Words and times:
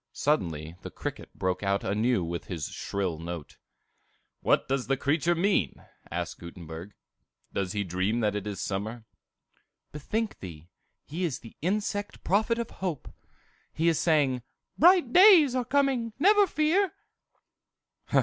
Suddenly 0.13 0.77
the 0.81 0.89
cricket 0.89 1.29
broke 1.35 1.61
out 1.61 1.83
anew 1.83 2.23
with 2.23 2.45
his 2.45 2.69
shrill 2.69 3.19
note. 3.19 3.57
"What 4.39 4.67
does 4.67 4.87
the 4.87 4.97
creature 4.97 5.35
mean?" 5.35 5.85
asked 6.09 6.39
Gutenberg. 6.39 6.95
"Does 7.53 7.73
he 7.73 7.83
dream 7.83 8.19
that 8.21 8.35
it 8.35 8.47
is 8.47 8.59
summer?" 8.59 9.05
"Bethink 9.91 10.39
thee; 10.39 10.69
he 11.05 11.23
is 11.23 11.41
the 11.41 11.55
insect 11.61 12.23
prophet 12.23 12.57
of 12.57 12.71
hope. 12.71 13.11
He 13.73 13.87
is 13.89 13.99
saying, 13.99 14.41
'Bright 14.75 15.13
days 15.13 15.53
are 15.53 15.65
coming, 15.65 16.13
never 16.17 16.47
fear! 16.47 16.93